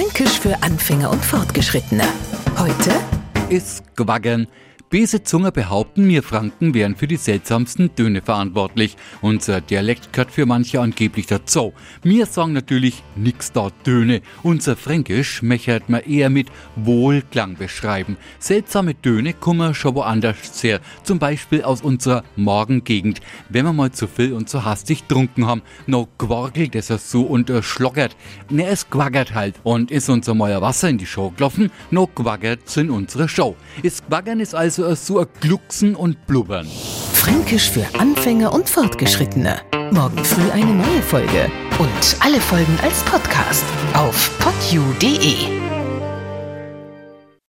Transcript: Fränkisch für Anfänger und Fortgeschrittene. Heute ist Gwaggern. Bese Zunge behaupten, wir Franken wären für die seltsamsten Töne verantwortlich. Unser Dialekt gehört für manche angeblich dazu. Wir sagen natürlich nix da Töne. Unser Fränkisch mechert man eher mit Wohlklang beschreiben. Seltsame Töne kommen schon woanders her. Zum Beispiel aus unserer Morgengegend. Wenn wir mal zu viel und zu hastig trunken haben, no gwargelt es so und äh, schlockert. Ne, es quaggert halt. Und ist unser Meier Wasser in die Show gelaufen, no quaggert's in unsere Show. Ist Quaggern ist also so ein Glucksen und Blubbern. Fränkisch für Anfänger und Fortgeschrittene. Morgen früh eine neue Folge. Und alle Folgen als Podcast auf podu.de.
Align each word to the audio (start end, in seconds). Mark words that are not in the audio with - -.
Fränkisch 0.00 0.40
für 0.40 0.62
Anfänger 0.62 1.10
und 1.10 1.22
Fortgeschrittene. 1.22 2.04
Heute 2.58 2.90
ist 3.50 3.82
Gwaggern. 3.96 4.48
Bese 4.90 5.22
Zunge 5.22 5.52
behaupten, 5.52 6.08
wir 6.08 6.24
Franken 6.24 6.74
wären 6.74 6.96
für 6.96 7.06
die 7.06 7.14
seltsamsten 7.14 7.94
Töne 7.94 8.22
verantwortlich. 8.22 8.96
Unser 9.22 9.60
Dialekt 9.60 10.12
gehört 10.12 10.32
für 10.32 10.46
manche 10.46 10.80
angeblich 10.80 11.28
dazu. 11.28 11.72
Wir 12.02 12.26
sagen 12.26 12.54
natürlich 12.54 13.04
nix 13.14 13.52
da 13.52 13.70
Töne. 13.84 14.20
Unser 14.42 14.74
Fränkisch 14.74 15.42
mechert 15.42 15.88
man 15.88 16.00
eher 16.00 16.28
mit 16.28 16.48
Wohlklang 16.74 17.54
beschreiben. 17.54 18.16
Seltsame 18.40 19.00
Töne 19.00 19.32
kommen 19.32 19.74
schon 19.74 19.94
woanders 19.94 20.60
her. 20.64 20.80
Zum 21.04 21.20
Beispiel 21.20 21.62
aus 21.62 21.82
unserer 21.82 22.24
Morgengegend. 22.34 23.20
Wenn 23.48 23.66
wir 23.66 23.72
mal 23.72 23.92
zu 23.92 24.08
viel 24.08 24.32
und 24.32 24.48
zu 24.48 24.64
hastig 24.64 25.04
trunken 25.04 25.46
haben, 25.46 25.62
no 25.86 26.08
gwargelt 26.18 26.74
es 26.74 26.88
so 26.88 27.22
und 27.22 27.48
äh, 27.48 27.62
schlockert. 27.62 28.16
Ne, 28.48 28.66
es 28.66 28.90
quaggert 28.90 29.36
halt. 29.36 29.54
Und 29.62 29.92
ist 29.92 30.08
unser 30.08 30.34
Meier 30.34 30.60
Wasser 30.60 30.88
in 30.88 30.98
die 30.98 31.06
Show 31.06 31.30
gelaufen, 31.30 31.70
no 31.92 32.08
quaggert's 32.08 32.76
in 32.76 32.90
unsere 32.90 33.28
Show. 33.28 33.54
Ist 33.84 34.04
Quaggern 34.08 34.40
ist 34.40 34.56
also 34.56 34.79
so 34.96 35.20
ein 35.20 35.26
Glucksen 35.40 35.94
und 35.94 36.26
Blubbern. 36.26 36.66
Fränkisch 37.12 37.70
für 37.70 37.86
Anfänger 37.98 38.52
und 38.52 38.68
Fortgeschrittene. 38.68 39.60
Morgen 39.92 40.24
früh 40.24 40.50
eine 40.50 40.72
neue 40.72 41.02
Folge. 41.02 41.50
Und 41.78 42.16
alle 42.20 42.40
Folgen 42.40 42.78
als 42.82 43.02
Podcast 43.04 43.64
auf 43.94 44.30
podu.de. 44.38 45.69